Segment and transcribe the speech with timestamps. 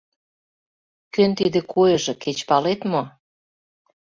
[1.13, 3.03] —Кӧн тиде куэже, кеч палет мо?